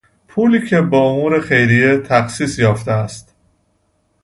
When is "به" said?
0.81-0.97